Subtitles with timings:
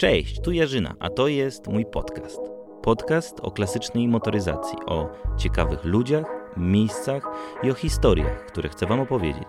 [0.00, 2.40] Cześć, tu Jarzyna, a to jest mój podcast.
[2.82, 7.22] Podcast o klasycznej motoryzacji, o ciekawych ludziach, miejscach
[7.62, 9.48] i o historiach, które chcę Wam opowiedzieć.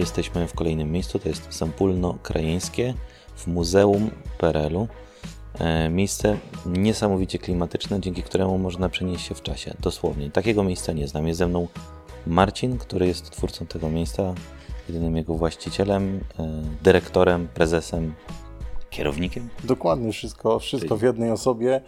[0.00, 2.94] Jesteśmy w kolejnym miejscu, to jest Sampulno Krajeńskie
[3.36, 4.88] w Muzeum PRL-u.
[5.58, 9.74] E, miejsce niesamowicie klimatyczne, dzięki któremu można przenieść się w czasie.
[9.80, 10.30] Dosłownie.
[10.30, 11.26] Takiego miejsca nie znam.
[11.26, 11.68] Jest ze mną
[12.26, 14.34] Marcin, który jest twórcą tego miejsca,
[14.88, 18.14] jedynym jego właścicielem, e, dyrektorem, prezesem,
[18.94, 19.48] kierownikiem.
[19.64, 21.80] Dokładnie, wszystko, wszystko w jednej osobie.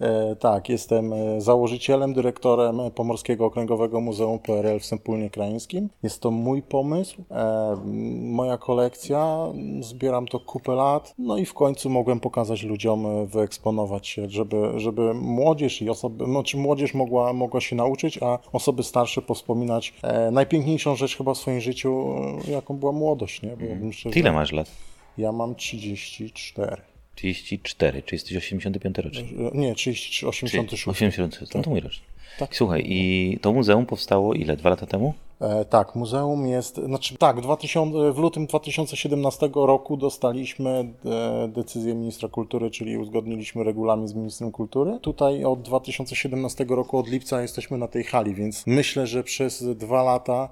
[0.00, 5.88] E, tak, jestem e, założycielem, dyrektorem Pomorskiego Okręgowego Muzeum PRL w Sępólnie Krajeńskim.
[6.02, 7.76] Jest to mój pomysł, e,
[8.20, 9.38] moja kolekcja,
[9.80, 14.72] zbieram to kupę lat, no i w końcu mogłem pokazać ludziom, e, wyeksponować się, żeby,
[14.76, 20.30] żeby młodzież i osoby, znaczy młodzież mogła, mogła się nauczyć, a osoby starsze powspominać e,
[20.30, 22.14] najpiękniejszą rzecz chyba w swoim życiu,
[22.48, 23.56] e, jaką była młodość, nie?
[23.56, 24.93] Bo myślę, Ty ile że masz lat?
[25.18, 26.82] Ja mam 34.
[27.14, 29.26] 34, czy jesteś 85 rocznik?
[29.54, 30.88] Nie, 33, 86.
[30.88, 32.08] 86, no to mój rocznik.
[32.38, 32.56] Tak.
[32.56, 34.56] Słuchaj, i to muzeum powstało ile?
[34.56, 35.14] Dwa lata temu?
[35.40, 40.70] E, tak, muzeum jest, znaczy tak, w, 2000, w lutym 2017 roku dostaliśmy
[41.04, 44.98] e, decyzję ministra kultury, czyli uzgodniliśmy regulamin z ministrem kultury.
[45.00, 50.02] Tutaj od 2017 roku, od lipca jesteśmy na tej hali, więc myślę, że przez dwa
[50.02, 50.48] lata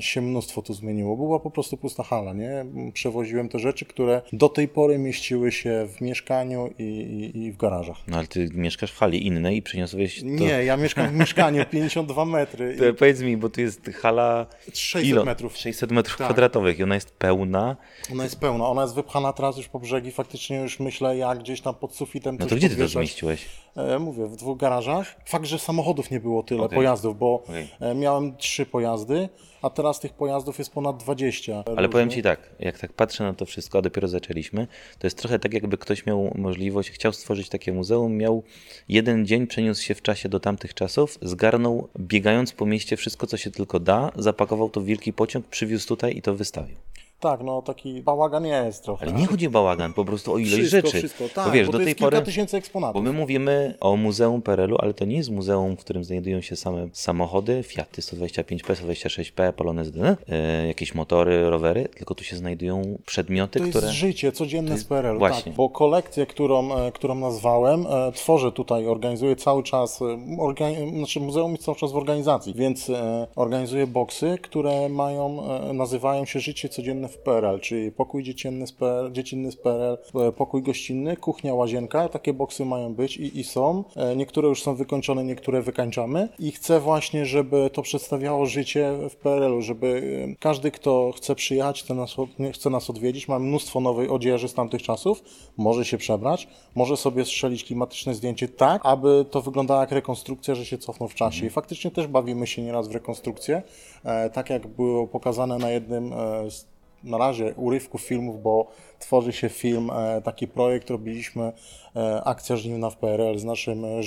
[0.00, 1.16] się mnóstwo tu zmieniło.
[1.16, 2.64] Była po prostu pusta hala, nie?
[2.92, 7.56] Przewoziłem te rzeczy, które do tej pory mieściły się w mieszkaniu i, i, i w
[7.56, 7.96] garażach.
[8.08, 10.26] No ale ty mieszkasz w hali innej i przeniosłeś to...
[10.26, 12.76] Nie, ja mieszkam w mieszkaniu 52 metry.
[12.76, 14.46] To powiedz mi, bo tu jest hala...
[14.74, 15.24] 600 Ilo?
[15.24, 15.56] metrów.
[15.56, 16.26] 600 metrów Tak.
[16.26, 17.76] kwadratowych i ona jest pełna.
[18.12, 21.60] Ona jest pełna, ona jest wypchana teraz już po brzegi, faktycznie już myślę, jak gdzieś
[21.60, 23.46] tam pod sufitem No to gdzie ty to zmieściłeś?
[23.76, 25.16] E, mówię, w dwóch garażach.
[25.26, 26.76] Fakt, że samochodów nie było tyle, Okej.
[26.76, 27.68] pojazdów, bo Okej.
[27.80, 29.28] e, miałem trzy pojazdy,
[29.62, 31.64] a teraz tych pojazdów jest ponad 20.
[31.76, 34.66] Ale powiem Ci tak, jak tak patrzę na to wszystko, a dopiero zaczęliśmy,
[34.98, 38.42] to jest trochę tak, jakby ktoś miał możliwość, chciał stworzyć takie muzeum, miał
[38.88, 43.36] jeden dzień, przeniósł się w czasie do tamtych czasów, zgarnął, biegając po mieście wszystko, co
[43.36, 46.76] się tylko da, zapakował to w wielki pociąg, przywiózł tutaj i to wystawił.
[47.20, 49.06] Tak, no taki bałagan jest trochę.
[49.06, 50.98] Ale nie chodzi o bałagan, po prostu o ilość wszystko, rzeczy.
[50.98, 52.26] Wszystko, tak, bo wiesz, bo do to tej jest kilka pory...
[52.26, 52.94] tysięcy eksponatów.
[52.94, 56.56] Bo my mówimy o Muzeum PRL-u, ale to nie jest muzeum, w którym znajdują się
[56.56, 59.88] same samochody, Fiaty 125P, 126P, Polonez,
[60.28, 63.92] e, jakieś motory, rowery, tylko tu się znajdują przedmioty, To jest które...
[63.92, 65.18] życie codzienne z PRL.
[65.18, 65.52] właśnie.
[65.52, 70.72] Tak, bo kolekcję, którą, e, którą nazwałem, e, tworzę tutaj, organizuję cały czas, e, organ...
[70.96, 75.42] znaczy muzeum jest cały czas w organizacji, więc e, organizuję boksy, które mają,
[75.72, 79.98] nazywają się Życie codzienne w PRL, czyli pokój dziecinny z PRL, dziecinny z PRL,
[80.36, 83.84] pokój gościnny, kuchnia, łazienka, takie boksy mają być i, i są.
[83.96, 89.16] E, Niektóre już są wykończone, niektóre wykańczamy i chcę właśnie, żeby to przedstawiało życie w
[89.16, 92.16] PRL-u, żeby e, każdy, kto chce przyjechać, chce nas,
[92.52, 95.22] chce nas odwiedzić, ma mnóstwo nowej odzieży z tamtych czasów,
[95.56, 100.66] może się przebrać, może sobie strzelić klimatyczne zdjęcie tak, aby to wyglądało jak rekonstrukcja, że
[100.66, 101.46] się cofnął w czasie.
[101.46, 103.62] I faktycznie też bawimy się nieraz w rekonstrukcję,
[104.04, 106.12] e, tak jak było pokazane na jednym
[106.50, 106.70] z
[107.04, 108.66] na razie urywku filmów, bo
[108.98, 111.52] tworzy się film, e, taki projekt robiliśmy,
[111.96, 114.02] e, akcja żniwna w PRL z naszym e,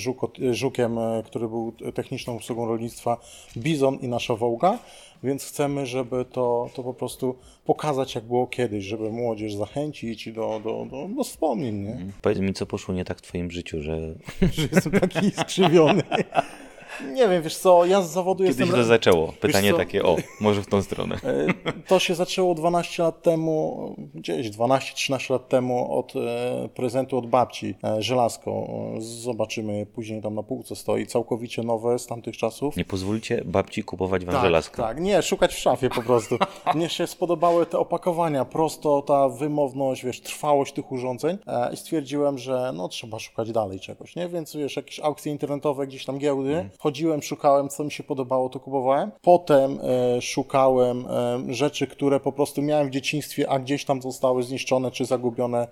[0.53, 3.17] żukiem, który był techniczną usługą rolnictwa,
[3.57, 4.79] Bizon i nasza Wołga,
[5.23, 10.61] więc chcemy, żeby to, to po prostu pokazać, jak było kiedyś, żeby młodzież zachęcić do,
[10.63, 11.97] do, do, do wspomnień, nie?
[12.21, 13.99] Powiedz mi, co poszło nie tak w Twoim życiu, że
[14.51, 16.03] że jestem taki skrzywiony.
[17.13, 18.67] Nie wiem, wiesz co, ja z zawodu kiedy jestem...
[18.67, 19.33] się to zaczęło?
[19.39, 21.15] Pytanie takie, o, może w tą stronę.
[21.23, 21.47] E,
[21.87, 27.75] To się zaczęło 12 lat temu, gdzieś 12-13 lat temu od e, prezentu od babci,
[27.83, 28.67] e, żelazko.
[28.99, 32.77] Zobaczymy, później tam na półce stoi, całkowicie nowe z tamtych czasów.
[32.77, 34.83] Nie pozwólcie babci kupować wam Tak, żelazka.
[34.83, 36.37] tak, nie, szukać w szafie po prostu.
[36.75, 41.37] Mnie się spodobały te opakowania, prosto ta wymowność, wiesz, trwałość tych urządzeń
[41.73, 44.27] i stwierdziłem, że no trzeba szukać dalej czegoś, nie?
[44.27, 48.59] Więc wiesz, jakieś aukcje internetowe, gdzieś tam giełdy, chodziłem, szukałem, co mi się podobało, to
[48.59, 49.11] kupowałem.
[49.21, 54.43] Potem e, szukałem e, rzeczy, które po prostu miałem w dzieciństwie, a gdzieś tam zostały
[54.43, 55.67] zniszczone czy zagubione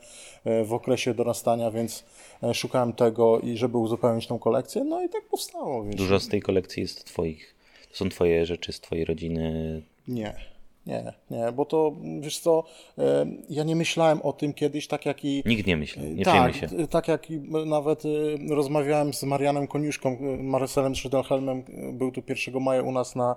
[0.45, 2.05] e, w okresie dorastania, więc
[2.43, 5.95] e, szukałem tego i żeby uzupełnić tą kolekcję, no i tak powstało, wiesz.
[5.95, 7.55] Dużo z tej kolekcji jest twoich.
[7.91, 9.81] To są twoje rzeczy z twojej rodziny.
[10.07, 10.50] Nie,
[10.85, 12.63] nie, nie, bo to, wiesz co,
[12.97, 15.43] e, ja nie myślałem o tym kiedyś, tak jak i...
[15.45, 16.67] Nikt nie myśli, nie tak, przejmuj się.
[16.77, 18.09] t- tak jak i nawet e,
[18.55, 23.35] rozmawiałem z Marianem Koniuszką, e, Marcelem Schroedelhelmem, e, był tu 1 maja u nas na,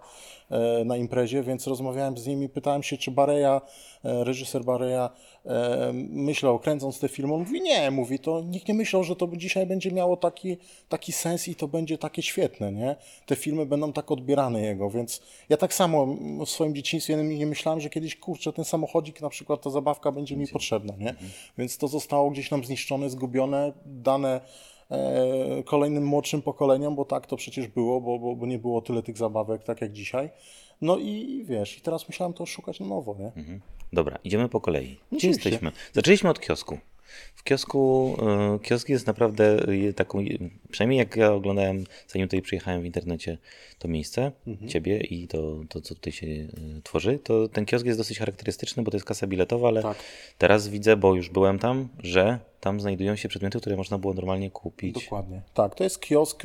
[0.50, 3.60] e, na imprezie, więc rozmawiałem z nimi, pytałem się, czy Bareja,
[4.04, 5.33] e, reżyser Bareja e,
[6.10, 9.66] myślał, kręcąc te filmy, on mówi, nie, mówi, to nikt nie myślał, że to dzisiaj
[9.66, 10.56] będzie miało taki,
[10.88, 12.96] taki sens i to będzie takie świetne, nie?
[13.26, 17.80] Te filmy będą tak odbierane jego, więc ja tak samo w swoim dzieciństwie nie myślałem,
[17.80, 21.14] że kiedyś, kurczę, ten samochodzik, na przykład ta zabawka będzie mi potrzebna, nie?
[21.58, 24.40] Więc to zostało gdzieś tam zniszczone, zgubione, dane
[24.90, 29.02] e, kolejnym młodszym pokoleniom, bo tak to przecież było, bo, bo, bo nie było tyle
[29.02, 30.30] tych zabawek, tak jak dzisiaj.
[30.80, 33.32] No i wiesz, i teraz musiałem to szukać na nowo, nie?
[33.94, 34.96] Dobra, idziemy po kolei.
[35.12, 35.72] Gdzie jesteśmy?
[35.92, 36.78] Zaczęliśmy od kiosku.
[37.34, 39.56] W kiosku, e, kiosk jest naprawdę
[39.88, 40.18] e, taką,
[40.70, 43.38] przynajmniej jak ja oglądałem, zanim tutaj przyjechałem w internecie,
[43.78, 44.68] to miejsce, Mhm.
[44.70, 46.48] ciebie i to, to, co tutaj się e,
[46.82, 49.96] tworzy, to ten kiosk jest dosyć charakterystyczny, bo to jest kasa biletowa, ale Tak.
[50.38, 54.50] teraz widzę, bo już byłem tam, że tam znajdują się przedmioty, które można było normalnie
[54.50, 55.04] kupić.
[55.04, 55.42] Dokładnie.
[55.54, 56.42] Tak, to jest kiosk.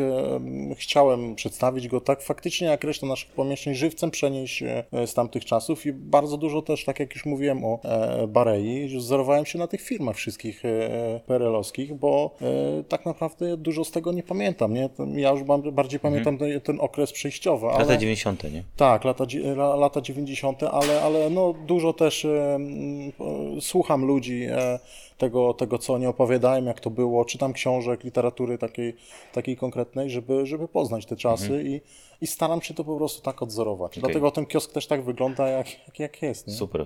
[0.75, 5.85] Chciałem przedstawić go tak faktycznie jak resztę naszych pomieszczeń żywcem przenieść e, z tamtych czasów
[5.85, 9.81] i bardzo dużo też, tak jak już mówiłem o e, Barei, wzorowałem się na tych
[9.81, 12.35] firmach wszystkich e, PRL-owskich, bo
[12.89, 14.73] tak naprawdę dużo z tego nie pamiętam.
[14.73, 14.89] Nie?
[15.15, 17.65] Ja już ba- bardziej pamiętam ten, ten okres przejściowy.
[17.65, 17.97] Lata ale...
[17.97, 18.63] 90., nie?
[18.77, 19.25] Tak, lata,
[19.55, 22.27] lata 90., ale, ale no dużo też
[23.59, 24.47] słucham ludzi,
[25.19, 28.95] tego, tego, co oni opowiadają, jak to było, czytam książek, literatury takiej,
[29.33, 31.81] takiej konkretnej, żeby, żeby poznać te czasy i,
[32.21, 33.99] i staram się to po prostu tak odzorować.
[33.99, 36.47] Dlatego ten kiosk też tak wygląda, jak, jak, jak jest.
[36.47, 36.53] Nie?
[36.53, 36.85] Super.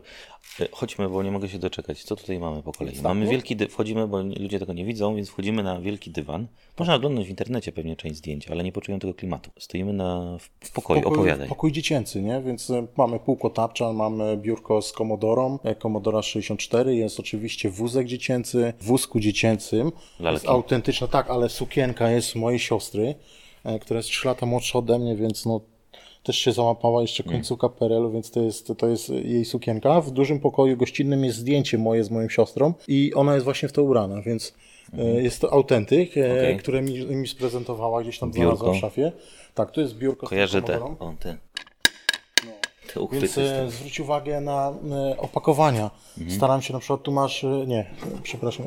[0.60, 2.04] E, Chodźmy, bo nie mogę się doczekać.
[2.04, 2.94] Co tutaj mamy po kolei?
[2.94, 3.68] Tak, Mamy wielki dy...
[3.68, 6.48] Wchodzimy, bo ludzie tego nie widzą, więc wchodzimy na wielki dywan.
[6.80, 9.52] Można oglądać w internecie pewnie część zdjęć, ale nie poczują tego klimatu.
[9.60, 10.38] Stoimy na...
[10.60, 11.48] w pokoju, Pokój, opowiadaj.
[11.48, 12.42] pokój dziecięcy, nie?
[12.42, 18.08] Więc e, mamy półko tapczan, mamy biurko z Commodorą, e, Commodora 64, jest oczywiście wózek
[18.08, 19.92] dziecięcy, w wózku dziecięcym.
[20.20, 20.36] Lalki.
[20.36, 23.43] Jest autentyczna, tak, ale sukienka jest mojej siostry, e,
[23.82, 25.62] która jest 3 lata młodsza ode mnie, więc no
[26.24, 30.02] też się załapała jeszcze końcówka PRL-u, więc to jest, to jest jej sukienka.
[30.02, 33.72] W dużym pokoju gościnnym jest zdjęcie moje z moją siostrą i ona jest właśnie w
[33.72, 34.54] to ubrana, więc
[34.98, 36.58] e, jest to autentyk, e, Okej.
[36.58, 38.74] które mi, mi sprezentowała gdzieś tam Biurko.
[38.74, 39.12] w szafie.
[39.54, 40.84] Tak, to jest biurko Kojarzę te...
[40.84, 41.38] O, te...
[42.94, 43.28] Te Więc uchwyty.
[43.28, 44.74] z e, zwróć uwagę na
[45.12, 45.92] e, opakowania.
[46.18, 46.38] Mhm.
[46.38, 47.86] Staram się na przykład, tu masz, e, nie,
[48.24, 48.66] przepraszam,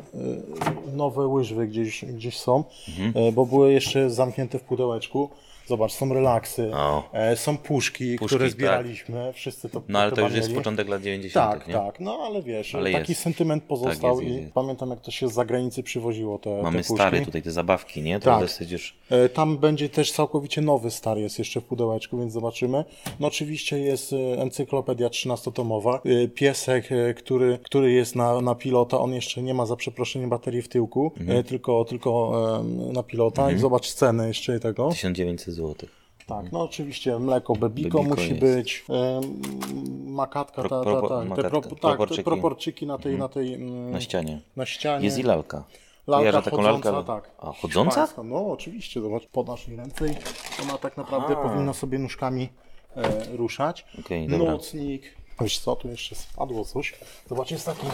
[0.93, 2.63] nowe łyżwy gdzieś, gdzieś są,
[2.99, 3.33] Mhm.
[3.33, 5.29] bo były jeszcze zamknięte w pudełeczku.
[5.67, 6.71] Zobacz, są relaksy,
[7.13, 8.51] e, są puszki, które tak.
[8.51, 10.59] zbieraliśmy, wszyscy to No ale to już jest mieli.
[10.59, 11.73] początek lat 90., Tak, nie?
[11.73, 13.21] tak, no ale wiesz, Ale taki jest.
[13.21, 14.53] sentyment pozostał Tak, jest, jest, i jest.
[14.53, 16.93] pamiętam jak to się z zagranicy przywoziło te, Mamy te puszki.
[16.95, 18.19] stare tutaj te zabawki, nie?
[18.19, 18.39] To Tak.
[18.41, 18.97] dosyć już...
[19.09, 22.85] E, Tam będzie też całkowicie nowy star jest jeszcze w pudełeczku, więc zobaczymy.
[23.19, 25.99] No oczywiście jest e, encyklopedia 13-tomowa.
[26.23, 30.61] E, Piesek, który, który jest na, na pilota, on jeszcze nie ma za przeproszeniem baterii
[30.61, 31.43] w tyłku, Mhm.
[31.43, 32.33] tylko, tylko
[32.93, 33.51] na pilota.
[33.51, 34.89] I zobacz scenę jeszcze tego.
[34.89, 35.89] 1900 zł.
[36.27, 38.41] Tak, no oczywiście mleko Bebiko, Bebiko musi jest.
[38.41, 38.85] być,
[40.05, 42.17] makatka, ta, ta, ta, te makatka, pro, tak, proporczyki.
[42.17, 44.41] te proporczyki na tej, na tej mm, Na ścianie.
[44.55, 45.05] na ścianie.
[45.05, 45.63] Jest i lalka.
[46.07, 47.07] Lalka Kojarzę taką chodząca, lalkę.
[47.07, 47.31] tak.
[47.39, 47.89] A, chodząca?
[47.91, 50.13] Hiszpańska, No oczywiście, zobacz, podasz jej ręce i
[50.63, 52.49] ona tak naprawdę powinna sobie nóżkami
[52.95, 53.85] e, ruszać.
[54.29, 54.51] Dobra.
[54.51, 55.16] Nocnik.
[55.41, 56.93] Wiesz co, tu jeszcze spadło coś.
[57.29, 57.87] Zobacz, jest taki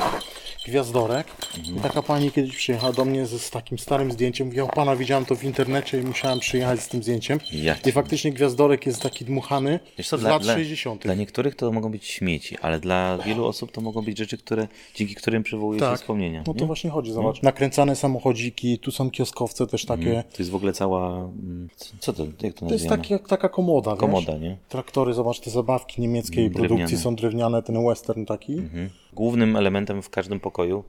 [0.65, 1.27] gwiazdorek.
[1.57, 1.77] Mhm.
[1.77, 4.47] I taka pani kiedyś przyjechała do mnie z, z takim starym zdjęciem.
[4.47, 7.39] Mówiła, pana widziałam to w internecie i musiałam przyjechać z tym zdjęciem.
[7.85, 11.01] I faktycznie gwiazdorek jest taki dmuchany Wiesz co, z dla, lat dla, 60.
[11.03, 14.67] dla niektórych to mogą być śmieci, ale dla wielu osób to mogą być rzeczy, które,
[14.95, 16.43] dzięki którym przywołuje się wspomnienia.
[16.47, 16.65] No to nie?
[16.65, 17.41] właśnie chodzi, zobacz.
[17.41, 20.23] Nakręcane samochodziki, tu są kioskowce też takie.
[20.31, 21.09] To jest w ogóle cała...
[21.09, 21.69] mm,
[21.99, 22.25] co- to?
[22.41, 23.99] Jak to To jest taki, taka komoda, wiesz?
[23.99, 24.57] Komoda, nie?
[24.69, 26.67] Traktory, zobacz, te zabawki niemieckiej Drewniane.
[26.67, 28.53] produkcji są drewniane, ten western taki.
[28.53, 28.89] Mhm.
[29.13, 30.83] Głównym elementem w każdym pokoju,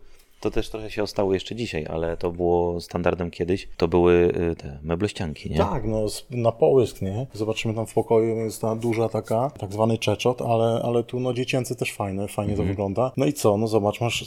[0.44, 4.12] to też trochę się ostało jeszcze dzisiaj, ale to było standardem kiedyś, to były
[4.52, 5.56] y, te meblościanki, nie?
[5.58, 7.26] Tak, no na połysk, nie?
[7.32, 11.34] Zobaczymy tam w pokoju, jest ta duża taka, tak zwany czeczot, ale, ale tu no
[11.34, 13.12] dziecięcy też fajne, fajnie to wygląda.
[13.16, 14.26] No i co, no zobacz, masz e,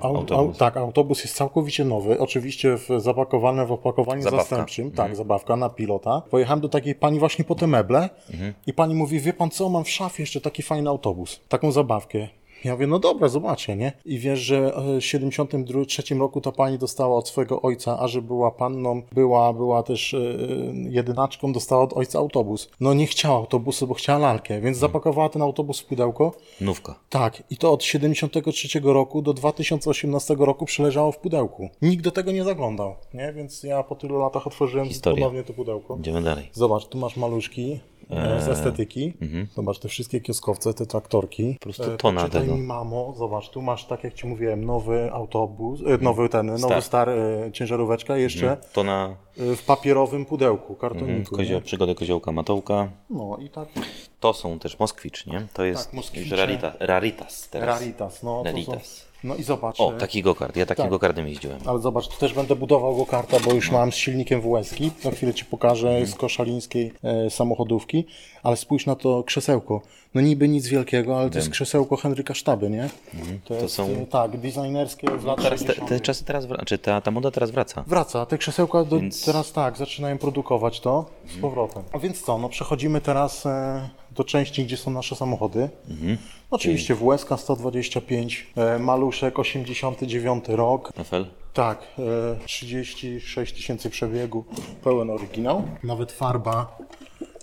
[0.00, 0.16] au, Mhm.
[0.16, 0.32] Autobus.
[0.32, 4.42] Au, tak, autobus jest całkowicie nowy, oczywiście w, zapakowany w opakowaniu Zabawka.
[4.42, 5.08] zastępczym, Mhm.
[5.08, 6.22] tak, zabawka na pilota.
[6.30, 8.54] Pojechałem do takiej pani właśnie po te meble Mhm.
[8.66, 12.28] i pani mówi, wie pan co, mam w szafie jeszcze taki fajny autobus, taką zabawkę.
[12.64, 13.92] Ja mówię, no dobra, zobaczę, nie?
[14.04, 18.22] I wiesz, że e, w 73 roku ta pani dostała od swojego ojca, a że
[18.22, 20.18] była panną, była, była też e,
[20.88, 22.70] jedynaczką, dostała od ojca autobus.
[22.80, 26.32] No nie chciała autobusu, bo chciała lalkę, więc zapakowała ten autobus w pudełko.
[26.60, 26.94] Nówka.
[27.10, 31.68] Tak, i to od 73 roku do 2018 roku przeleżało w pudełku.
[31.82, 33.32] Nikt do tego nie zaglądał, nie?
[33.32, 35.18] Więc ja po tylu latach otworzyłem Historia.
[35.24, 35.96] ponownie to pudełko.
[35.96, 36.50] Idziemy dalej.
[36.52, 37.78] Zobacz, tu masz maluszki e,
[38.10, 39.12] z Eee, estetyki.
[39.56, 41.54] Zobacz, te wszystkie kioskowce, te traktorki.
[41.54, 42.56] Po prostu tona poczytaj tego.
[42.56, 46.58] mi, mamo, zobacz, tu masz, tak jak ci mówiłem, nowy autobus, e, nowy ten, nowy
[46.58, 46.82] Star.
[46.82, 51.36] star, e, ciężaróweczka, jeszcze To na y, w papierowym pudełku, kartoniku.
[51.42, 51.60] Nie?
[51.60, 52.88] przygody koziołka Matołka.
[53.10, 53.68] No i tak.
[54.20, 55.46] To są też Moskwicz, nie?
[55.54, 57.80] To jest Tak, już rarita, Raritas teraz.
[57.80, 58.30] Raritas, no.
[58.30, 59.09] To są, Raritas.
[59.24, 59.80] No i zobacz.
[59.80, 60.56] O, e, taki go-kart.
[60.56, 60.90] Ja takim tak.
[60.90, 61.58] go-kartem jeździłem.
[61.66, 64.90] Ale zobacz, tu też będę budował go karta, bo już mam z silnikiem WS-ki.
[65.02, 66.06] Za chwilę Ci pokażę Mhm.
[66.06, 68.04] z koszalińskiej e, samochodówki.
[68.42, 69.80] Ale spójrz na to krzesełko.
[70.14, 72.88] No niby nic wielkiego, ale to jest krzesełko Henryka Sztaby, nie?
[73.44, 75.88] To, jest, są- e, Tak, designerskie z lat Teraz te, 60.
[75.88, 77.84] te czasy teraz, wra- czy ta, ta moda teraz wraca.
[77.86, 81.04] Wraca, te krzesełka do, Więc- teraz tak, zaczynają produkować to
[81.36, 81.82] z powrotem.
[81.92, 85.68] A więc co, no przechodzimy teraz e, do części, gdzie są nasze samochody.
[86.50, 91.24] Oczywiście WSK 125, e, Maluszek 89 rok, FL?
[91.54, 94.44] tak, e, 36 tysięcy przebiegu,
[94.84, 95.62] pełen oryginał.
[95.84, 96.78] Nawet farba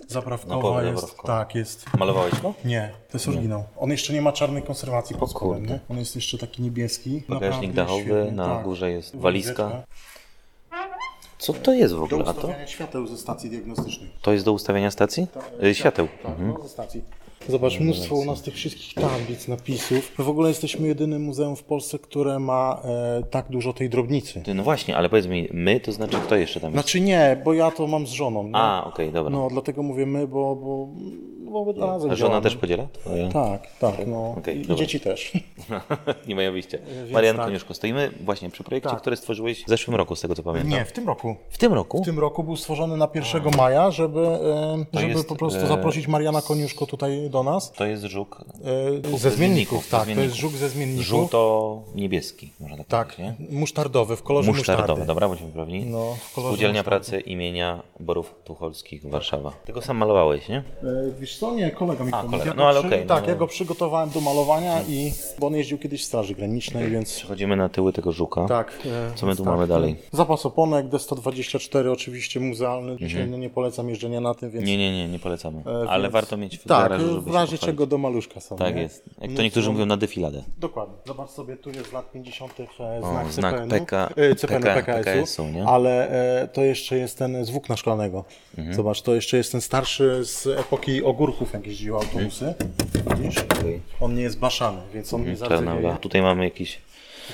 [0.08, 1.38] zaprawkowa jest, zaprawkowa.
[1.38, 1.86] tak, jest.
[1.98, 2.54] Malowałeś go?
[2.64, 3.64] Nie, to jest oryginał.
[3.76, 5.80] On jeszcze nie ma czarnej konserwacji pod spodem, nie?
[5.88, 7.22] On jest jeszcze taki niebieski.
[7.28, 8.64] Bagażnik Naprawdę dachowy, świetny, na tak.
[8.64, 9.82] górze jest walizka.
[11.38, 12.24] Co to jest w Do ogóle?
[12.24, 14.10] To, ustawiania świateł ze stacji diagnostycznej.
[14.22, 15.26] to jest do ustawienia stacji?
[15.64, 16.08] Y, Świateł.
[16.22, 17.02] Tak, no, ze stacji.
[17.48, 20.12] Zobacz, mnóstwo u nas tych wszystkich tablic, napisów.
[20.18, 24.40] My w ogóle jesteśmy jedynym muzeum w Polsce, które ma e, tak dużo tej drobnicy.
[24.40, 26.82] Ty, No właśnie, ale powiedz mi, my to znaczy kto jeszcze tam jest?
[26.84, 28.44] Znaczy nie, bo ja to mam z żoną.
[28.44, 28.56] Nie?
[28.56, 29.30] A, okej, dobra.
[29.30, 30.88] No, dlatego mówię my, bo, bo,
[31.48, 32.42] bo my razem A żona działamy.
[32.42, 32.86] też podziela?
[32.92, 33.28] Twoje?
[33.32, 34.34] Tak, tak, no.
[34.38, 35.32] Okej, I, dzieci też.
[36.28, 36.78] nie mają wyjścia.
[37.12, 37.44] Marian tak.
[37.46, 39.00] Koniuszko, stoimy właśnie przy projekcie, Tak.
[39.00, 40.70] który stworzyłeś w zeszłym roku, z tego co pamiętam.
[40.70, 41.36] Nie, w tym roku.
[41.50, 42.02] W tym roku?
[42.02, 45.66] W tym roku był stworzony na 1 maja, żeby, e, żeby jest, po prostu e,
[45.66, 47.72] zaprosić Mariana Koniuszko tutaj do nas.
[47.72, 48.44] To jest żuk
[49.14, 50.24] E, ze zmienników, tak, to zmienników.
[50.30, 51.04] jest żuk ze zmienników.
[51.06, 53.58] żółto-niebieski, można tak, Tak, powiedzieć, nie?
[53.58, 55.06] musztardowy, w kolorze Musztardowy, musztardy.
[55.06, 55.84] dobra, bądźmy pewni.
[55.86, 56.84] No, w kolorze Spółdzielnia.
[56.84, 59.52] Pracy imienia Borów Tucholskich, Warszawa.
[59.66, 60.56] Tego sam malowałeś, nie?
[60.56, 60.64] E,
[61.20, 62.30] Wiesz co, nie, kolega mi pomógł.
[62.30, 62.50] kolega.
[62.50, 63.30] Ja No, ale okej, Tak, no.
[63.30, 67.56] ja go przygotowałem do malowania i bo on jeździł kiedyś w Straży Granicznej, więc Przechodzimy
[67.56, 68.44] na tyły tego żuka.
[68.48, 68.72] tak.
[68.86, 69.96] e, Co my tu tak, mamy dalej?
[70.12, 72.96] Zapas oponek D124 oczywiście muzealny.
[72.96, 75.62] Dzisiaj no, nie polecam jeżdżenia na tym, więc Nie, nie, nie, nie polecamy.
[75.84, 78.56] e, Ale więc- warto mieć w Tak, garażu, żeby w razie czego do maluszka są.
[78.56, 78.82] Tak nie?
[78.82, 79.04] jest.
[79.20, 79.72] Jak No to niektórzy co?
[79.72, 80.42] mówią na defiladę.
[80.58, 80.94] Dokładnie.
[81.06, 82.52] Zobacz sobie, tu jest z lat 50.
[82.80, 85.66] e, znak, znak CPN-u, PK e, CPN-u, PK, PKS-u, nie?
[85.66, 86.08] ale
[86.42, 88.24] e, to jeszcze jest ten z włókna szklanego.
[88.58, 88.76] Mhm.
[88.76, 92.54] Zobacz, to jeszcze jest ten starszy z epoki ogórków, jak jeździły autobusy.
[93.16, 93.38] Widzisz?
[93.38, 93.80] Okej.
[94.00, 95.88] On nie jest baszany, więc on nie Czarna zardzewieje.
[95.88, 95.96] uda.
[95.96, 96.80] Tutaj mamy jakiś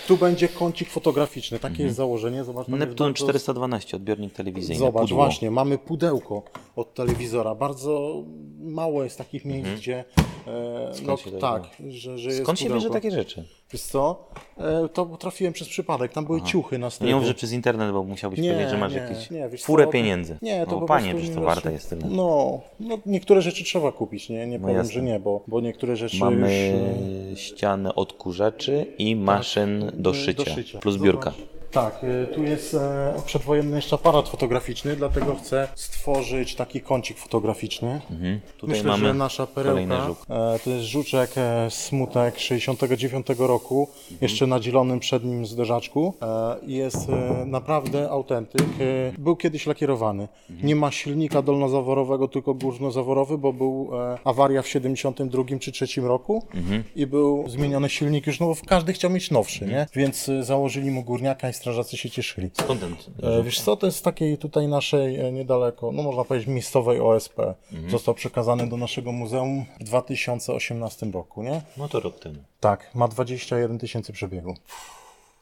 [0.08, 2.44] Tu będzie kącik fotograficzny, takie jest założenie.
[2.44, 4.78] Zobacz, Neptun bardzo- 412, odbiornik telewizyjny.
[4.78, 5.16] Zobacz, pudło.
[5.16, 6.42] właśnie, mamy pudełko
[6.76, 7.54] od telewizora.
[7.54, 8.22] Bardzo
[8.60, 10.04] mało jest takich miejsc, gdzie.
[10.46, 13.44] E, no tak, że, że jest Skąd się bierze takie rzeczy?
[13.72, 14.28] Wiesz co?
[14.58, 16.12] E, to trafiłem przez przypadek.
[16.12, 17.08] Tam były ciuchy na No styku.
[17.08, 19.62] nie mów, że przez internet, bo musiałbyś Nie, powiedzieć, że masz nie, jakieś nie, wiesz
[19.62, 20.38] furę to- pieniędzy.
[20.42, 22.06] Nie, to no, panie, przecież to warte jest tyle.
[22.10, 24.46] No, no, niektóre rzeczy trzeba kupić, nie?
[24.46, 24.92] Nie powiem, jasne.
[24.92, 26.80] że nie, bo, bo niektóre rzeczy Mamy już...
[27.36, 31.32] ścianę odkurzaczy i maszyn do e, szycia, plus biurka.
[31.74, 38.00] Tak, e, tu jest e, przedwojenny jeszcze aparat fotograficzny, dlatego chcę stworzyć taki kącik fotograficzny.
[38.56, 43.88] Tutaj Myślę, mamy że nasza perełka, e, to jest żuczek e, Smutek 69 roku,
[44.20, 46.14] jeszcze na dzielonym przednim zderzaczku
[46.66, 47.08] jest
[47.46, 48.66] naprawdę autentyk.
[49.18, 50.28] Był kiedyś lakierowany.
[50.62, 53.90] Nie ma silnika dolnozaworowego, tylko górnozaworowy, bo był
[54.24, 56.46] awaria w 72 czy 3 roku
[56.96, 59.86] i był zmieniony silnik już, no bo każdy chciał mieć nowszy, nie?
[59.94, 62.50] Więc założyli mu górniaka i strażacy się cieszyli.
[62.52, 62.96] Skąd ten?
[63.22, 67.00] E, Wiesz co, to jest z takiej tutaj naszej e, niedaleko, no można powiedzieć miejscowej
[67.00, 67.36] OSP.
[67.90, 71.62] Został przekazany do naszego muzeum w 2018 roku, nie?
[71.76, 72.34] No to rok temu.
[72.60, 74.54] Tak, ma 21 tysięcy przebiegu.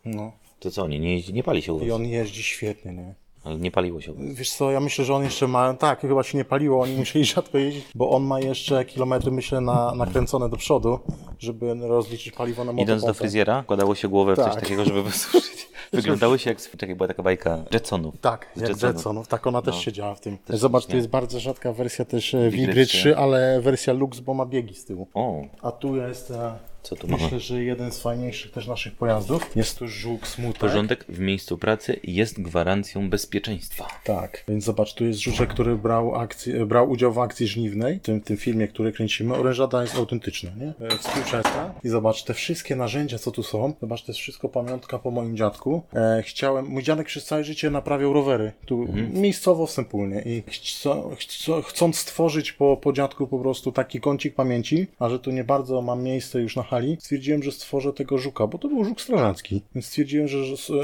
[0.04, 0.32] No.
[0.60, 3.14] To co, nie, nie, jeździ- nie pali się u I was, on jeździ świetnie, nie?
[3.44, 4.14] ale nie paliło się.
[4.34, 7.24] Wiesz co, ja myślę, że on jeszcze ma, tak, chyba się nie paliło, oni musieli
[7.34, 10.98] rzadko jeździć, bo on ma jeszcze kilometry, myślę, na, nakręcone do przodu,
[11.38, 13.18] żeby rozliczyć paliwo na Idąc do motopompę.
[13.18, 14.60] fryzjera, kładało się głowę w coś Tak.
[14.62, 15.68] takiego, żeby wysuszyć.
[15.92, 18.14] Wyglądało się jak, czekaj, była taka bajka Jetsonów.
[18.20, 18.94] Tak, jak Jetsonów.
[18.96, 19.28] Jetsonów.
[19.28, 19.80] Tak, ona też No.
[19.80, 20.38] siedziała w tym.
[20.38, 22.98] Też Zobacz, tu jest bardzo rzadka wersja też e, Wigry Wigry 3.
[22.98, 25.08] 3, ale wersja Lux, bo ma biegi z tyłu.
[25.14, 27.22] O, A tu jest, e, Co tu mamy?
[27.22, 29.56] myślę, że jeden z fajniejszych też naszych pojazdów.
[29.56, 30.60] Jest tu żuk smutek.
[30.60, 33.88] porządek w miejscu pracy jest gwarancją bezpieczeństwa.
[34.04, 38.02] Tak, więc zobacz, tu jest żuczek, który brał, akcji, brał udział w akcji żniwnej, w
[38.02, 39.34] tym, tym filmie, który kręcimy.
[39.34, 40.86] Orężada jest autentyczna, nie?
[40.86, 41.74] E, Współczesna.
[41.84, 45.36] I zobacz, te wszystkie narzędzia, co tu są, zobacz, to jest wszystko pamiątka po moim
[45.36, 45.82] dziadku.
[45.94, 51.10] E, chciałem, mój dziadek przez całe życie naprawiał rowery, tu miejscowo w Sępólnie i chcą,
[51.18, 55.44] chcą, chcąc stworzyć po, po dziadku po prostu taki kącik pamięci, a że tu nie
[55.44, 56.62] bardzo mam miejsce już na
[57.00, 59.62] stwierdziłem, że stworzę tego żuka, bo to był żuk strażacki.
[59.74, 60.38] Więc stwierdziłem, że,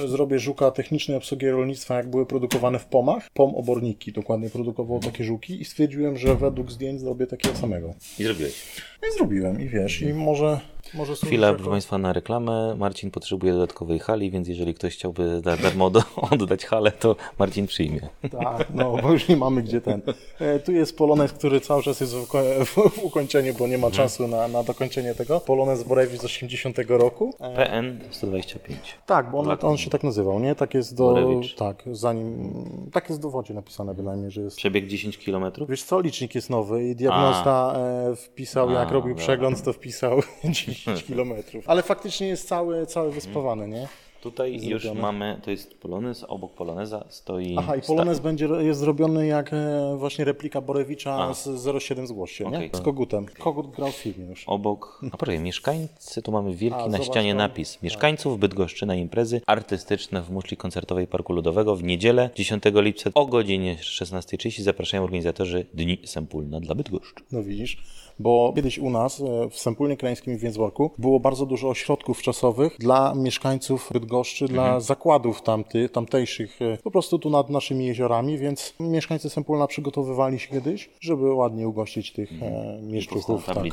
[0.09, 3.31] zrobię żuka technicznej obsługi rolnictwa, jak były produkowane w pomach.
[3.35, 7.95] POM oborniki dokładnie produkował takie żuki i stwierdziłem, że według zdjęć zrobię takiego samego.
[8.19, 8.55] I zrobiłeś.
[9.03, 10.61] No i zrobiłem i wiesz, i może
[10.95, 12.75] Może jako- proszę Państwa, na reklamę.
[12.79, 17.67] Marcin potrzebuje dodatkowej hali, więc jeżeli ktoś chciałby za darmo do, oddać halę, to Marcin
[17.67, 18.01] przyjmie.
[18.31, 20.03] Tak, no bo już nie mamy gdzie ten.
[20.41, 23.79] E, tu jest Polonez, który cały czas jest w, uko- w, w ukończeniu, bo nie
[23.79, 25.41] ma czasu na, na dokończenie tego.
[25.41, 27.35] Polonez Borewicz z 80 roku.
[27.41, 28.79] E, PN 125.
[29.07, 30.55] tak, bo on, on się tak nazywał, nie?
[30.55, 31.05] Tak jest do.
[31.05, 31.55] Borewicz.
[31.55, 32.53] Tak, zanim.
[32.93, 34.57] Tak jest w dowodzie napisane bynajmniej, że jest.
[34.57, 35.45] Przebieg 10 km?
[35.69, 37.75] Wiesz co, licznik jest nowy i diagnosta
[38.13, 39.25] e, wpisał, jak A, robił dobra.
[39.25, 41.65] przegląd, to wpisał 10 kilometrów.
[41.69, 43.89] Ale faktycznie jest cały, cały wyspawany, nie?
[44.21, 47.57] Tutaj już mamy, to jest Polonez, obok Poloneza stoi...
[47.59, 51.35] Aha, i sta- Polonez będzie, jest zrobiony jak e, właśnie replika Borewicza A.
[51.35, 52.57] z 07 zgłoś się, nie?
[52.57, 52.71] Okej.
[52.73, 53.27] Z Kogutem.
[53.27, 54.45] Kogut grał w filmie już.
[54.47, 57.83] Obok, a poczekaj, mieszkańcy, tu mamy wielki A, na zobacz ścianie napis.
[57.83, 63.27] Mieszkańców Bydgoszczy na imprezy artystyczne w muszli koncertowej Parku Ludowego w niedzielę 10 lipca o
[63.27, 67.25] godzinie 16.30 zapraszają organizatorzy Dni Sempulna dla Bydgoszczy.
[67.33, 67.83] No widzisz,
[68.19, 72.23] bo kiedyś u nas e, w Sępólnie Krańskim i w Więcborku było bardzo dużo ośrodków
[72.23, 78.39] czasowych dla mieszkańców Bydgoszczy, dla zakładów tamty, tamtejszych, e, po prostu tu nad naszymi jeziorami,
[78.39, 83.47] więc mieszkańcy Sępólna przygotowywali się kiedyś, żeby ładnie ugościć tych e, mieszczuchów.
[83.47, 83.65] Tak.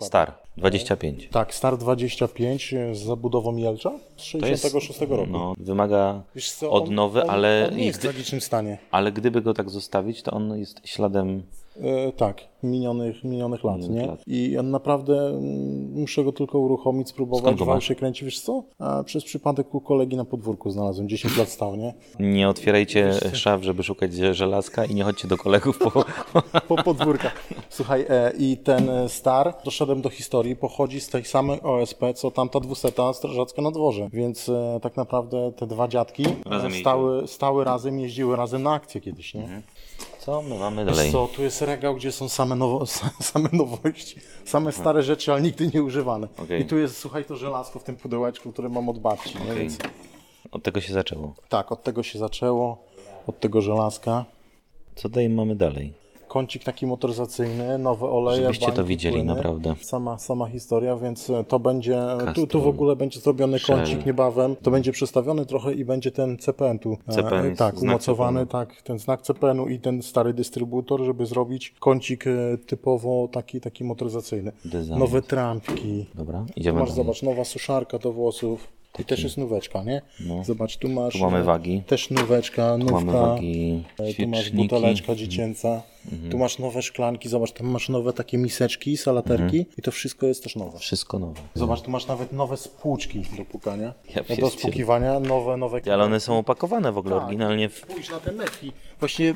[0.00, 1.28] Star 25.
[1.30, 5.26] tak, Star 25 z zabudową Jelcza z To jest, 66 roku.
[5.30, 6.22] no, wymaga
[6.58, 8.78] co, odnowy, on, on, ale, on nie jest w gdy, tragicznym stanie.
[8.90, 11.42] ale gdyby go tak zostawić, to on jest śladem
[11.82, 14.06] E, tak, minionych, minionych lat, Minionych nie?
[14.06, 14.22] lat.
[14.26, 15.40] I ja naprawdę
[15.92, 18.62] muszę go tylko uruchomić, spróbować, wał się kręci, wiesz co?
[18.78, 21.94] A przez przypadek u kolegi na podwórku znalazłem, 10 lat stał, nie?
[22.20, 25.90] Nie otwierajcie szaf, żeby szukać żelazka i nie chodźcie do kolegów po...
[26.68, 27.48] Po podwórkach.
[27.68, 32.30] Słuchaj, e, i ten e, star, doszedłem do historii, pochodzi z tej samej OSP, co
[32.30, 37.28] tamta dwuseta strażacka na dworze, więc e, tak naprawdę te dwa dziadki Razem e, stały,
[37.28, 39.42] stały razem, jeździły razem na akcję kiedyś, nie?
[39.42, 39.62] Mhm.
[40.18, 41.12] Co my mamy Wiesz dalej?
[41.12, 42.86] co, tu jest regał, gdzie są same, nowo,
[43.32, 46.28] same nowości, same stare rzeczy, ale nigdy nie używane.
[46.44, 46.62] Okej.
[46.62, 49.38] I tu jest, słuchaj, to żelazko w tym pudełeczku, które mam od babci.
[49.44, 49.58] Okej.
[49.58, 49.78] Więc,
[50.52, 51.34] Od tego się zaczęło.
[51.48, 52.78] tak, od tego się zaczęło,
[53.26, 54.24] od tego żelazka.
[54.94, 56.03] Co tutaj mamy dalej?
[56.34, 59.34] Kącik taki motoryzacyjny, nowe oleje, Żebyście to bańki, widzieli, płyny.
[59.34, 59.74] naprawdę.
[59.80, 62.00] Sama, sama historia, więc e, to będzie,
[62.34, 63.76] tu, tu w ogóle będzie zrobiony Shell.
[63.76, 64.56] kącik niebawem.
[64.62, 66.96] To będzie przestawiony trochę i będzie ten CPN tu.
[67.08, 68.66] e, CPN jest tak, umocowany, CPN.
[68.66, 72.30] tak, ten znak CPN-u i ten stary dystrybutor, żeby zrobić kącik e,
[72.66, 74.52] typowo taki, taki motoryzacyjny.
[74.64, 74.98] Design.
[74.98, 76.06] Nowe trampki.
[76.14, 78.68] Dobra, idziemy masz, zobacz, nowa suszarka do włosów.
[78.98, 80.02] I też jest nóweczka, nie?
[80.44, 81.14] Zobacz, tu masz...
[81.14, 81.20] No.
[81.20, 81.82] Tu mamy e, wagi.
[81.86, 82.94] Też nóweczka, Tu nówka.
[82.94, 85.82] mamy wagi, e, Tu masz buteleczka dziecięca.
[86.30, 89.64] Tu masz nowe szklanki, zobacz, tam masz nowe takie miseczki, salaterki Mhm.
[89.78, 90.78] i to wszystko jest też nowe.
[90.78, 91.40] Wszystko nowe.
[91.54, 94.50] Zobacz, tu masz nawet nowe spłuczki do pukania, Ja do pierdzielę.
[94.50, 95.80] spłukiwania, nowe, nowe...
[95.92, 97.24] Ale one są opakowane w ogóle Tak.
[97.24, 97.76] oryginalnie w...
[97.76, 98.72] Spójrz na te metki.
[99.00, 99.34] Właśnie y,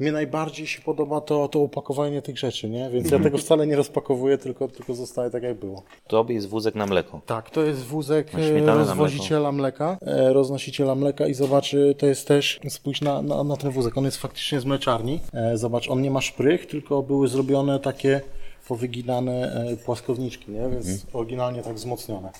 [0.00, 2.90] mnie najbardziej się podoba to, to opakowanie tych rzeczy, nie?
[2.90, 3.22] Więc Mhm.
[3.22, 5.82] ja tego wcale nie rozpakowuję, tylko, tylko zostaje tak jak było.
[6.08, 7.20] Tobie jest wózek na mleko.
[7.26, 8.32] Tak, to jest wózek
[8.66, 13.56] na rozwoziciela mleka, e, roznosiciela mleka i zobacz, to jest też, spójrz na, na, na
[13.56, 15.20] ten wózek, on jest faktycznie z mleczarni.
[15.32, 18.20] E, Zobacz, on nie ma szprych, tylko były zrobione takie
[18.68, 20.60] powyginane e, płaskowniczki, nie?
[20.60, 21.00] Więc Mhm.
[21.12, 22.30] oryginalnie tak wzmocnione.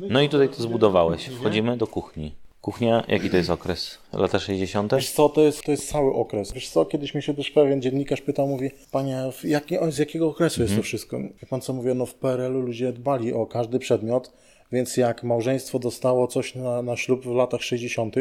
[0.00, 1.26] No i tutaj to zbudowałeś.
[1.26, 2.34] Wchodzimy do kuchni.
[2.60, 3.98] Kuchnia, jaki to jest okres?
[4.12, 4.94] Lata 60?
[4.94, 6.52] Wiesz co, to jest, to jest cały okres.
[6.52, 9.22] Wiesz co, kiedyś mi się też pewien dziennikarz pytał, mówi, panie,
[9.80, 11.18] o, z jakiego okresu jest to wszystko?
[11.18, 14.32] Jak pan co mówię, no w PRL-u ludzie dbali o każdy przedmiot,
[14.72, 18.14] więc jak małżeństwo dostało coś na, na ślub w latach 60.,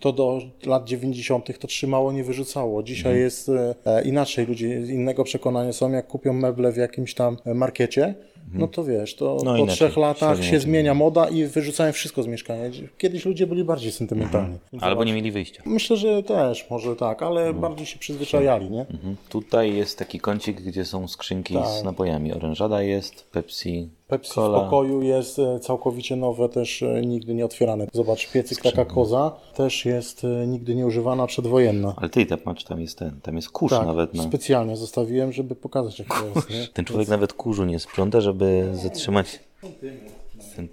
[0.00, 1.58] to do lat 90.
[1.58, 2.82] to trzymało, nie wyrzucało.
[2.82, 7.36] Dzisiaj jest e, e, inaczej, ludzie innego przekonania są, jak kupią meble w jakimś tam
[7.44, 8.14] e, markecie,
[8.52, 12.22] no to wiesz, to No po inaczej, trzech latach się zmienia moda i wyrzucają wszystko
[12.22, 12.62] z mieszkania.
[12.98, 14.58] Kiedyś ludzie byli bardziej sentymentalni.
[14.72, 15.62] Więc Albo nie mieli wyjścia.
[15.66, 18.80] Myślę, że też, może tak, ale bardziej się przyzwyczajali, nie?
[18.80, 19.16] Mhm.
[19.28, 21.66] Tutaj jest taki kącik, gdzie są skrzynki Tak.
[21.66, 22.32] z napojami.
[22.32, 24.58] Orężada jest, Pepsi, Pepsi Cola.
[24.58, 27.86] w pokoju jest e, całkowicie nowe, też e, nigdy nie otwierane.
[27.92, 31.94] Zobacz, piecyk taka koza też jest e, nigdy nie używana, przedwojenna.
[31.96, 34.22] Ale ty, tam, patrz, tam jest ten, tam jest kurz Tak, nawet na...
[34.22, 36.66] specjalnie zostawiłem, żeby pokazać jak to jest, nie?
[36.74, 39.40] Ten człowiek nawet kurzu nie sprząta, żeby zatrzymać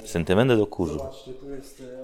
[0.06, 1.00] sentymenty do kurzu.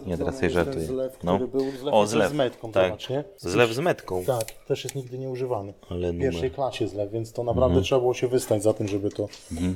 [0.05, 0.85] Nie, teraz sobie żartuję.
[0.85, 1.35] Zlew, No.
[1.35, 2.31] który był, zlew O, zlew.
[2.31, 2.85] z metką, Tak.
[2.85, 3.23] zobacz, nie?
[3.37, 4.23] Zlew z metką.
[4.25, 5.73] Tak, też jest nigdy nie używany.
[5.89, 6.31] Ale w numer.
[6.31, 7.83] pierwszej klasie zlew, więc to naprawdę Mhm.
[7.83, 9.27] trzeba było się wystać za tym, żeby to,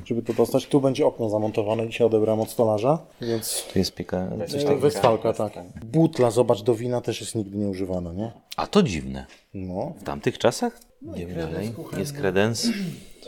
[0.04, 0.66] żeby to dostać.
[0.66, 4.28] Tu będzie okno zamontowane, dzisiaj odebrałem od stolarza, więc To jest pieka...
[4.48, 4.76] coś e.
[4.76, 5.52] Westfalka, tak.
[5.84, 8.32] Butla, zobacz, do wina też jest nigdy nie używana, nie?
[8.56, 9.26] A to dziwne.
[9.54, 9.92] No.
[10.00, 10.80] W tamtych czasach?
[11.14, 11.72] Idziemy dalej.
[11.98, 12.68] Jest kredens.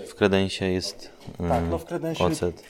[0.07, 1.11] W kredensie jest
[1.41, 2.62] mm, Tak, no w kredensie- ocet.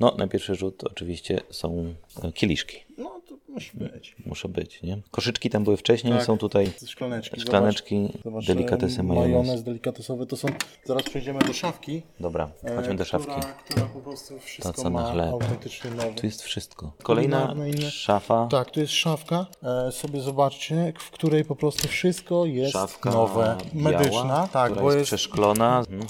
[0.00, 2.76] No, na pierwszy rzut oczywiście są e, kieliszki.
[2.98, 4.16] No, to Musi być.
[4.26, 4.98] Muszę być, nie?
[5.10, 6.24] Koszyczki tam były wcześniej, Tak.
[6.24, 7.40] są tutaj Szklaneczki.
[7.40, 9.30] szklaneczki, Zobacz, delikatesy e, majonez.
[9.30, 10.48] majonez delikatesowe to są.
[10.84, 12.02] Zaraz przejdziemy do szafki.
[12.20, 13.48] Dobra, e, chodźmy do która, szafki.
[13.64, 15.32] Która po prostu wszystko co na ma chleb.
[15.32, 16.14] autentycznie nowe.
[16.14, 16.92] Tu jest wszystko.
[17.02, 17.54] Kolejna
[17.90, 18.48] szafa.
[18.50, 19.46] Tak, tu jest szafka.
[19.88, 23.56] E, sobie zobaczcie, w której po prostu wszystko jest Szafka nowe.
[23.74, 24.10] Medyczna.
[24.10, 25.78] biała, tak, która bo jest jest, przeszklona.
[25.78, 26.06] Mhm.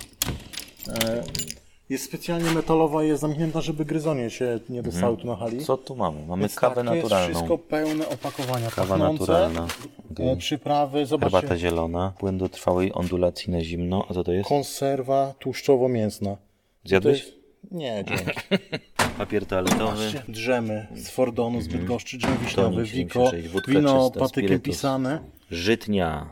[1.89, 5.51] Jest specjalnie metalowa jest zamknięta, żeby gryzonie się nie dostały tu na hali.
[5.53, 5.65] Mhm.
[5.67, 6.27] Co tu mamy?
[6.27, 7.29] Mamy Więc kawę tak, to naturalną.
[7.29, 8.71] jest wszystko pełne opakowania.
[8.71, 9.67] Kawa pachnące, naturalna.
[10.19, 11.37] E, przyprawy, zobaczcie.
[11.39, 12.13] Herbata zielona.
[12.19, 14.07] Płyn do trwałej ondulacji na zimno.
[14.11, 14.49] A co to jest?
[14.49, 16.37] Konserwa tłuszczowo-mięsna.
[16.85, 17.19] Zjadłeś?
[17.19, 17.39] Jest-
[17.71, 18.25] Nie, dzięki.
[19.19, 20.13] Papier toaletowy.
[20.29, 24.65] Drzemy z Fordonu, z Bydgoszczy, drzem wiśniowy, Wiko, 76, wódka wino czysta, patykiem spirytus.
[24.75, 25.21] pisane.
[25.51, 26.27] Żytnia.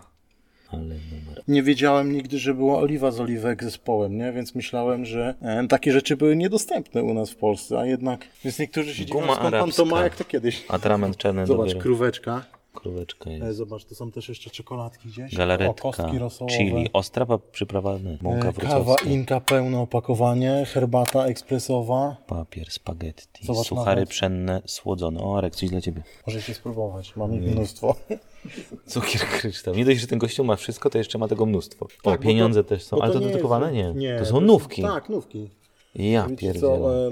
[0.73, 1.43] Ale numer.
[1.49, 4.33] Nie wiedziałem nigdy, że była oliwa z oliwek zespołem, nie?
[4.33, 8.27] Więc myślałem, że e, takie rzeczy były niedostępne u nas w Polsce, a jednak...
[8.45, 10.65] Więc niektórzy się dziwią, skąd pan to ma, jak to kiedyś.
[10.69, 11.83] Atrament czarny Zobacz, dopiero.
[11.83, 12.45] króweczka.
[12.81, 13.57] Króweczka E, jest.
[13.59, 15.35] Zobacz, to są też jeszcze czekoladki gdzieś.
[15.35, 15.83] O, Galaretka.
[15.83, 16.57] kostki rosołowe.
[16.57, 16.89] Chili.
[16.93, 17.99] Ostra przyprawa.
[18.23, 18.97] Mąka E, Kawa.
[19.07, 22.17] Inka, pełne opakowanie, herbata ekspresowa.
[22.27, 23.47] Papier, spaghetti.
[23.47, 25.21] Zobacz Suchary pszenne, słodzone.
[25.21, 26.03] O, Arek, coś dla ciebie.
[26.27, 27.95] Możecie spróbować, mam ich mnóstwo.
[28.87, 29.75] Cukier kryształ.
[29.75, 31.85] Nie dość, że ten gościu ma wszystko, to jeszcze ma tego mnóstwo.
[31.85, 33.01] O, Tak, bo to- pieniądze też są.
[33.03, 33.75] Ale to, nie dedykowane?
[33.75, 34.13] jest- Nie.
[34.13, 34.19] nie.
[34.19, 34.83] To są nówki.
[34.83, 35.51] Tak, nówki.
[35.99, 37.11] Ja pierdzielę.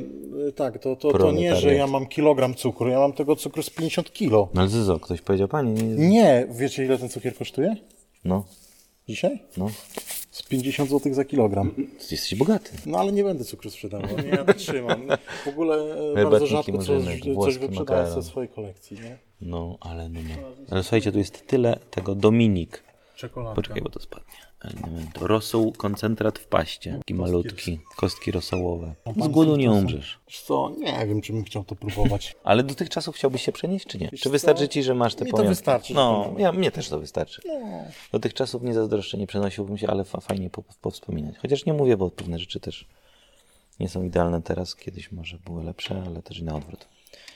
[0.49, 3.63] e, tak, to, to, to nie, że ja mam kilogram cukru, ja mam tego cukru
[3.63, 4.49] z 50 kilo.
[4.55, 5.73] No ale Zyzo, ktoś powiedział pani?
[5.73, 6.09] Nie.
[6.09, 7.77] Nie, wiecie ile ten cukier kosztuje
[8.25, 8.45] No,
[9.09, 9.43] dzisiaj?
[9.57, 9.69] no.
[10.31, 11.75] Z 50 zł za kilogram.
[12.11, 12.71] Jesteś bogaty.
[12.87, 15.09] No ale nie będę cukru sprzedawał, nie, ja trzymam.
[15.45, 19.19] W ogóle e, bardzo Herbatniki rzadko murzynek, coś, coś wyprzedałem ze swojej kolekcji, nie?
[19.41, 20.35] No, ale no, no.
[20.71, 22.83] Ale słuchajcie, tu jest tyle tego Dominik.
[23.17, 23.55] Czekolada.
[23.57, 24.35] Poczekaj, bo to spadnie.
[25.21, 26.99] Rosół, koncentrat w paście.
[26.99, 27.81] Taki malutki.
[27.97, 28.95] Kostki rosołowe.
[29.17, 30.19] Z głodu nie umrzesz.
[30.29, 32.37] Wiesz co, nie wiem, czy bym chciał to próbować.
[32.45, 34.11] Ale do tych czasów chciałbyś się przenieść, czy nie?
[34.11, 34.31] Czy co?
[34.31, 37.43] wystarczy ci, że masz te Mi to wystarczy, No, ja, mnie też to wystarczy.
[37.47, 37.85] No.
[38.13, 41.35] Do tych czasów nie zazdroszczę, nie przenosiłbym się, ale fa fajnie po powspominać.
[41.39, 42.87] Chociaż nie mówię, bo pewne rzeczy też
[43.81, 44.77] nie są idealne teraz.
[44.77, 46.89] Kiedyś może były lepsze, ale też i na odwrót.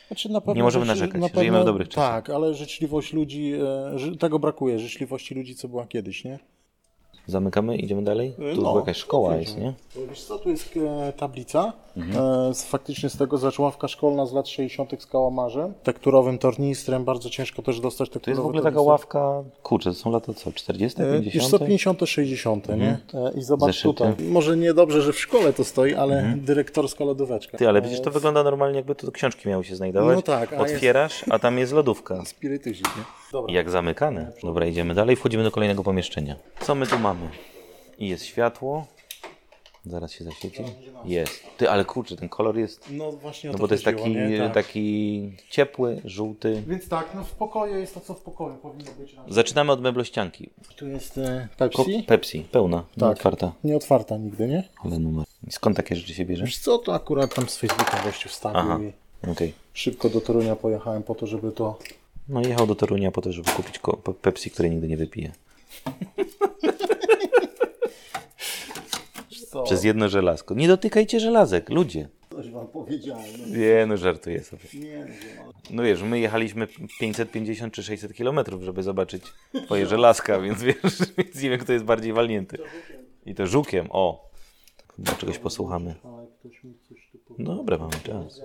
[0.09, 2.25] Znaczy, na pewno Nie możemy narzekać, na żyjemy w dobrych czasach.
[2.25, 3.53] Tak, ale życzliwość ludzi,
[4.13, 6.39] e, tego brakuje, życzliwości ludzi, co była kiedyś, nie?
[7.33, 8.33] Zamykamy, idziemy dalej?
[8.55, 9.73] Tu No, jakaś szkoła jest, nie?
[10.09, 12.25] Wiesz co, tu jest e, tablica, Mhm.
[12.51, 15.03] e, z, faktycznie z tego zaczęła ławka szkolna z lat 60.
[15.03, 19.43] z kałamarzem, tekturowym tornistrem, bardzo ciężko też dostać To tekturowy jest w ogóle taka ławka,
[19.63, 21.35] kurczę, to są lata co, 40, E, 50?
[21.35, 22.99] Wiesz co, 50, 60, nie?
[23.15, 23.89] E, I zobacz Zeszyty.
[23.95, 24.15] tutaj.
[24.29, 27.59] Może nie dobrze, że w szkole to stoi, ale dyrektorska lodóweczka.
[27.59, 30.17] Ty, ale E, przecież to wygląda normalnie, jakby tu książki miały się znajdować.
[30.17, 32.25] No tak, a Otwierasz, a tam jest lodówka.
[32.35, 33.03] Spirytyzik, nie?
[33.33, 33.55] Dobra.
[33.55, 34.33] Jak zamykane.
[34.43, 36.37] Dobra, idziemy dalej, wchodzimy do kolejnego pomieszczenia.
[36.61, 37.18] Co my tu mamy?
[37.99, 38.87] I jest światło.
[39.87, 40.63] Zaraz się zaświeci.
[41.05, 41.43] Jest.
[41.57, 42.85] Ty, ale kurczę, ten kolor jest...
[42.91, 44.39] No właśnie o No bo to jest taki, nie?
[44.39, 44.55] Tak.
[44.55, 46.63] taki ciepły, żółty.
[46.67, 49.15] Więc tak, no w pokoju jest to, co w pokoju powinno być.
[49.15, 49.33] raczej.
[49.35, 50.51] Zaczynamy od meblościanki.
[50.77, 52.03] Tu jest e, Ko- Pepsi.
[52.03, 53.11] Pepsi, pełna, tak.
[53.11, 53.53] otwarta.
[53.65, 54.69] Nie otwarta nigdy, nie?
[54.85, 55.27] Ale numer.
[55.51, 56.45] Skąd takie rzeczy się bierze?
[56.45, 58.79] Wiesz co, to akurat tam z Facebooka gościu wstawił Aha.
[59.27, 59.53] i Okej.
[59.73, 61.79] szybko do Torunia pojechałem po to, żeby to...
[62.29, 65.33] No jechał do Torunia po to, żeby kupić ko- pe- Pepsi, której nigdy nie wypije.
[69.31, 70.55] Wiesz co, Przez jedno żelazko.
[70.55, 72.09] Nie dotykajcie żelazek, ludzie.
[72.31, 73.25] coś wam powiedziałem.
[73.47, 74.63] No, Nie, no żartuję sobie.
[74.75, 75.13] nie ale...
[75.71, 76.67] No wiesz, my jechaliśmy
[77.01, 79.23] 550 czy 600 kilometrów, żeby zobaczyć
[79.65, 82.59] twoje żelazka, więc wiesz, więc nie wiem, kto jest bardziej walnięty.
[83.27, 84.29] I to żukiem, o.
[84.97, 85.95] Chyba czegoś posłuchamy.
[87.29, 87.57] powiedział.
[87.57, 88.41] Dobra, mamy czas.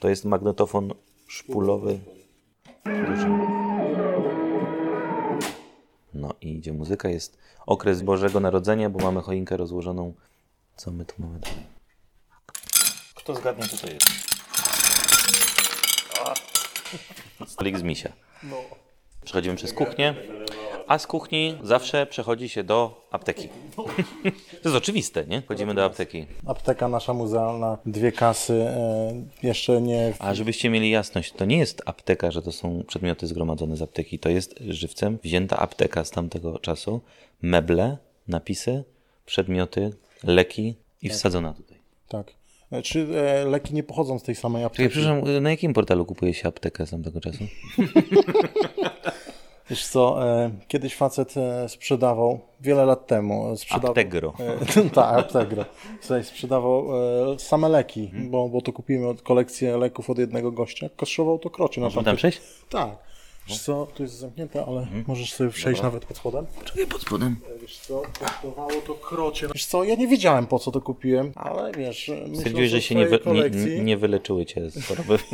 [0.00, 0.90] To jest magnetofon
[1.26, 1.98] szpulowy.
[2.84, 3.26] Duży.
[6.14, 10.14] No i idzie muzyka, jest okres Bożego Narodzenia, bo mamy choinkę rozłożoną.
[10.76, 11.66] Co my tu mamy dalej?
[13.14, 14.06] Kto zgadnie, co to jest?
[17.46, 18.12] Stolik z misia.
[18.42, 18.56] No.
[19.24, 20.14] Przechodzimy przez kuchnię,
[20.86, 23.48] a z kuchni zawsze przechodzi się do apteki.
[24.62, 25.42] To jest oczywiste, nie?
[25.48, 26.26] Chodzimy do apteki.
[26.46, 30.12] Apteka nasza muzealna, dwie kasy, e, jeszcze nie...
[30.18, 34.18] A żebyście mieli jasność, to nie jest apteka, że to są przedmioty zgromadzone z apteki.
[34.18, 37.00] To jest żywcem wzięta apteka z tamtego czasu,
[37.42, 38.84] meble, napisy,
[39.26, 39.92] przedmioty,
[40.24, 41.76] leki i wsadzona tutaj.
[42.08, 42.32] Tak.
[42.72, 44.88] E, Czy e, leki nie pochodzą z tej samej Czekaj, apteki?
[45.00, 47.44] przepraszam, na jakim portalu kupuje się aptekę z tamtego czasu?
[49.70, 53.90] Wiesz co, e, kiedyś facet e, sprzedawał, wiele lat temu, e, sprzedawał...
[53.90, 54.32] Aptegro.
[54.94, 55.64] Tak, Aptegro.
[56.00, 56.86] Słuchaj, sprzedawał
[57.38, 58.30] same leki, Mhm.
[58.30, 60.88] bo, bo to kupiłem od kolekcję leków od jednego gościa.
[60.96, 61.80] Kosztował to krocie.
[61.80, 62.40] na Można tam przejść?
[62.70, 62.90] Tak.
[63.48, 66.46] Wiesz co, tu jest zamknięte, ale możesz sobie przejść nawet pod spodem.
[66.64, 67.36] Czekaj, pod spodem.
[67.62, 69.48] Wiesz co, kosztowało to krocie.
[69.54, 73.06] Wiesz co, ja nie wiedziałem po co to kupiłem, ale wiesz, Stwierdziłeś, że się nie,
[73.06, 75.18] wy, nie, nie wyleczyły cię z choroby.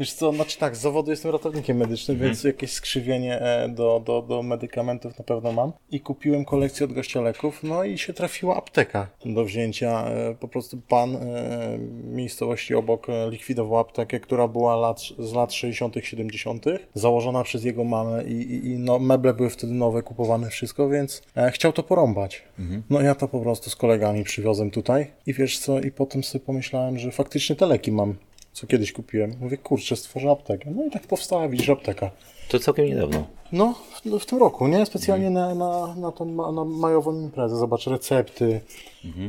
[0.00, 4.22] Wiesz co, znaczy tak, z zawodu jestem ratownikiem medycznym, więc jakieś skrzywienie e, do, do,
[4.22, 5.72] do medykamentów na pewno mam.
[5.90, 10.06] I kupiłem kolekcję od gościa leków, no i się trafiła apteka do wzięcia.
[10.06, 15.94] E, Po prostu pan e, miejscowości obok likwidował aptekę, która była lat, z lat 60.,
[16.02, 20.88] 70., założona przez jego mamę i, i, i no, meble były wtedy nowe, kupowane wszystko,
[20.88, 22.42] więc chciał to porąbać.
[22.90, 26.44] No ja to po prostu z kolegami przywiozłem tutaj i wiesz co, i potem sobie
[26.44, 28.14] pomyślałem, że faktycznie te leki mam
[28.54, 29.34] co kiedyś kupiłem.
[29.40, 30.70] Mówię, kurczę, stworzę aptekę.
[30.76, 32.10] No i tak powstała, widzisz, apteka.
[32.48, 33.26] To całkiem niedawno.
[33.52, 34.86] No, w, w tym roku, nie?
[34.86, 37.56] Specjalnie na, na, na tą na majową imprezę.
[37.56, 38.60] Zobacz, recepty,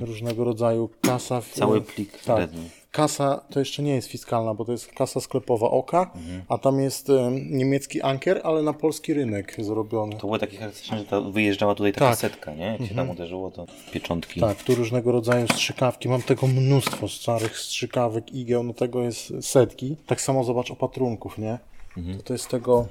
[0.01, 1.41] różnego rodzaju kasa.
[1.51, 2.49] Cały plik Tak.
[2.95, 6.11] Kasa to jeszcze nie jest fiskalna, bo to jest kasa sklepowa OKA,
[6.49, 10.13] a tam jest em, niemiecki ankier, ale na polski rynek zrobiony.
[10.15, 12.19] To było takie charakterystyczne, że ta wyjeżdżała tutaj taka Tak.
[12.19, 12.65] setka, nie?
[12.65, 14.39] Jak się tam uderzyło, to pieczątki.
[14.39, 16.09] Tak, tu różnego rodzaju strzykawki.
[16.09, 19.95] Mam tego mnóstwo starych strzykawek, igieł, no tego jest setki.
[20.05, 21.59] Tak samo zobacz opatrunków, nie?
[22.17, 22.87] To, to jest tego...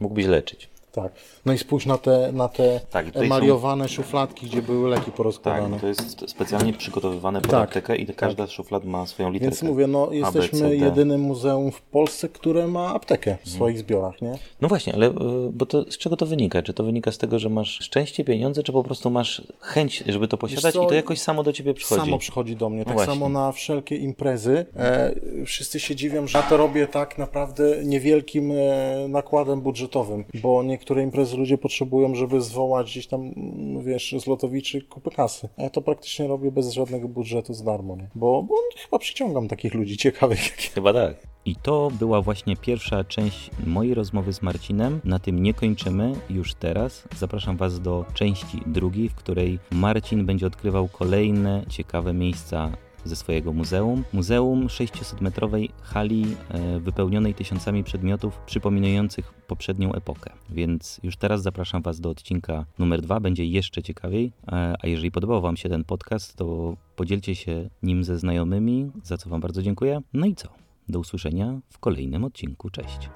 [0.00, 0.68] Mógłbyś leczyć.
[0.96, 1.12] Tak.
[1.46, 5.04] No i spójrz na te, na te Tak, tutaj są- emaliowane szufladki, gdzie były leki
[5.04, 5.80] Tak, porozkładane.
[5.80, 7.62] to jest specjalnie przygotowywane pod Tak.
[7.68, 9.50] aptekę i każda szuflad ma swoją literkę.
[9.50, 13.46] Więc mówię, no jesteśmy jedynym muzeum w Polsce, które ma aptekę Mhm.
[13.46, 14.38] w swoich zbiorach, nie?
[14.60, 15.12] No właśnie, ale y,
[15.52, 16.62] bo to, z czego to wynika?
[16.62, 20.28] Czy to wynika z tego, że masz szczęście, pieniądze, czy po prostu masz chęć, żeby
[20.28, 22.00] to posiadać co, i to jakoś samo do ciebie przychodzi?
[22.00, 22.84] Samo przychodzi do mnie.
[22.84, 23.12] Tak właśnie.
[23.14, 24.66] samo na wszelkie imprezy.
[24.76, 25.14] E,
[25.46, 31.02] wszyscy się dziwią, że ja to robię tak naprawdę niewielkim e, nakładem budżetowym, bo niektóre
[31.02, 35.48] imprezy ludzie potrzebują, żeby zwołać gdzieś tam, mm, wiesz, z lotowiczy kupę kasy.
[35.56, 38.08] A ja to praktycznie robię bez żadnego budżetu z darmo, nie?
[38.14, 40.40] Bo, bo chyba przyciągam takich ludzi ciekawych.
[40.74, 41.26] Chyba tak.
[41.44, 45.00] I to była właśnie pierwsza część mojej rozmowy z Marcinem.
[45.04, 47.04] Na tym nie kończymy już teraz.
[47.16, 52.72] Zapraszam Was do części drugiej, w której Marcin będzie odkrywał kolejne ciekawe miejsca
[53.06, 54.04] ze swojego muzeum.
[54.12, 60.30] Muzeum 600-metrowej hali e, wypełnionej tysiącami przedmiotów przypominających poprzednią epokę.
[60.50, 63.20] Więc już teraz zapraszam Was do odcinka numer dwa.
[63.20, 64.32] Będzie jeszcze ciekawiej.
[64.48, 69.16] E, A jeżeli podobał Wam się ten podcast, to podzielcie się nim ze znajomymi, za
[69.18, 70.00] co Wam bardzo dziękuję.
[70.12, 70.48] No i co?
[70.88, 72.70] Do usłyszenia w kolejnym odcinku.
[72.70, 73.08] Cześć.